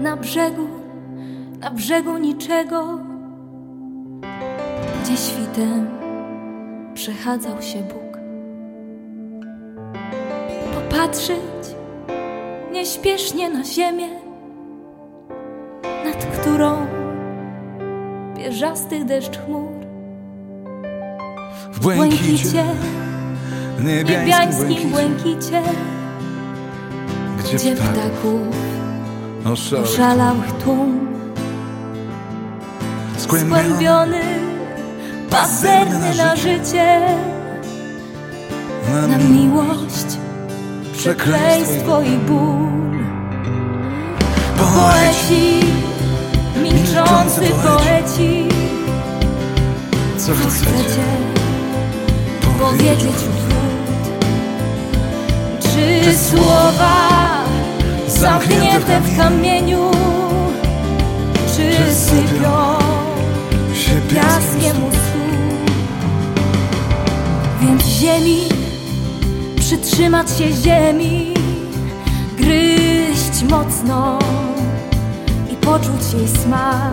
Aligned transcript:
na 0.00 0.16
brzegu, 0.16 0.68
na 1.60 1.70
brzegu 1.70 2.18
niczego, 2.18 2.98
gdzie 5.02 5.16
świtem 5.16 5.86
przechadzał 6.94 7.62
się 7.62 7.78
Bóg. 7.78 8.18
Popatrzeć 10.74 11.76
nieśpiesznie 12.72 13.50
na 13.50 13.64
ziemię, 13.64 14.08
nad 16.04 16.24
którą 16.24 16.86
pierzasty 18.36 19.04
deszcz 19.04 19.38
chmur. 19.38 19.72
W 21.72 21.80
błękicie, 21.80 22.64
niebiańskim 23.84 24.90
błękicie, 24.90 25.62
gdzie 27.38 27.56
gdzie 27.56 27.74
ptaków 27.74 28.75
oszalałych 29.52 30.52
tłum, 30.52 31.08
skłębiony 33.18 34.20
pazerny 35.30 36.14
na 36.14 36.36
życie, 36.36 37.00
na 39.08 39.18
miłość, 39.18 40.06
przekleństwo 40.96 42.02
i 42.02 42.16
ból. 42.18 42.66
Poeci, 44.56 45.60
milczący 46.62 47.40
poeci, 47.40 48.48
Co 50.18 50.32
chcecie? 50.32 50.50
chcecie 50.50 51.02
powiedzieć. 52.60 53.14
wśród? 53.16 53.46
Czy 55.60 56.18
słowa 56.18 57.35
zamknięte 58.16 59.00
w 59.00 59.16
kamieniu, 59.16 59.90
czy 61.56 61.94
sypią 61.94 62.78
się 63.74 64.00
piaskiem 64.14 64.84
u 64.84 64.90
stóp? 64.90 65.70
Więc 67.60 67.84
ziemi, 67.84 68.48
przytrzymać 69.56 70.30
się 70.30 70.52
ziemi, 70.52 71.34
gryźć 72.38 73.42
mocno 73.50 74.18
i 75.52 75.56
poczuć 75.56 76.12
jej 76.18 76.28
smak. 76.28 76.92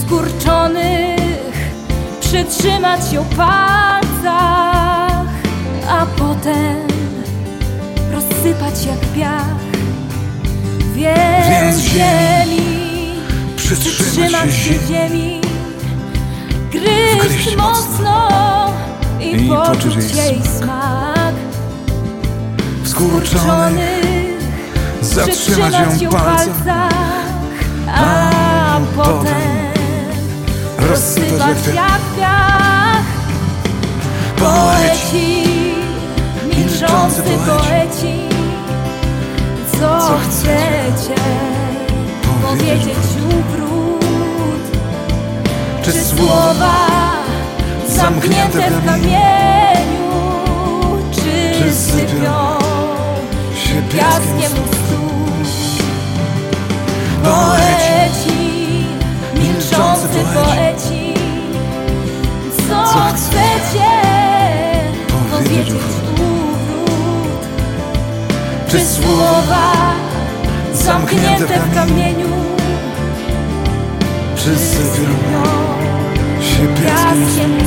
Skurczonych 0.00 1.56
przytrzymać 2.20 3.12
ją 3.12 3.24
palcach, 3.24 5.26
a 5.88 6.06
potem 6.06 6.89
rozsypać 8.40 8.84
jak 8.86 8.98
piach. 9.00 9.56
Więc 10.94 11.48
Więc 11.48 11.78
ziemi, 11.78 13.14
Przytrzymać 13.56 14.54
się 14.54 14.74
ziemi. 14.88 15.40
Gryźć 16.70 17.56
mocno. 17.56 18.28
i, 19.20 19.46
i 19.46 19.48
poczuć 19.48 20.14
jej 20.14 20.40
smak. 20.58 21.34
Skurczony 22.84 23.30
Skurczonych 23.32 24.42
Zatrzymać 25.02 25.72
ją 26.00 26.08
w 26.08 26.12
palcach. 26.12 26.92
a 27.94 28.80
potem 28.96 29.70
Rozsypać 30.78 31.56
jak 31.74 32.00
piach. 32.16 33.04
Poeci, 34.36 35.44
milczący 36.56 37.22
poeci, 37.22 37.79
powiedzieć 42.50 42.98
ukrót? 43.28 44.78
Czy 45.82 45.92
słowa 45.92 46.74
zamknięte 47.88 48.70
w 48.70 48.84
kamieniu, 48.86 50.10
czy 51.12 51.74
sypią 51.74 52.58
się 53.54 53.82
piaskiem 53.82 54.64
stóp? 54.66 54.76
Poeci, 57.24 58.86
milczący 59.34 60.18
poeci, 60.34 61.14
co 62.68 63.00
chcecie 63.14 63.90
powiedzieć? 65.30 65.74
Czy 68.68 68.78
Czy 68.78 68.86
słowa 68.86 69.72
zamknięte 70.72 71.58
w 71.60 71.74
kamieniu, 71.74 72.39
Sypią 74.40 74.58
sypią 74.58 75.42
się 76.40 76.66
piaskiem 76.82 77.60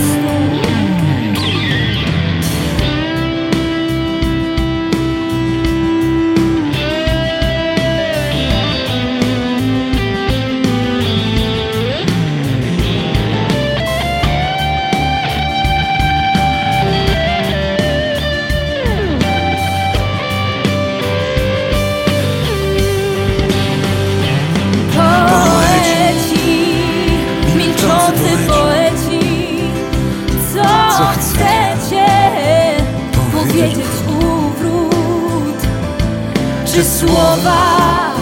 Czy 36.73 36.83
słowa 36.83 38.13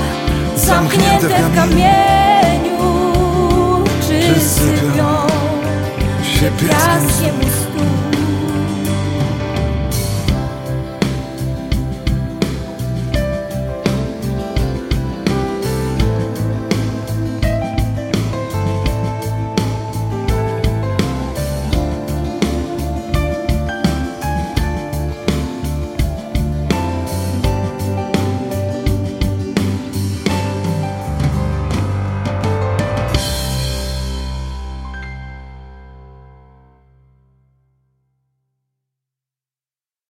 zamknięte 0.55 1.27
w 1.27 1.55
kamieniu, 1.55 2.20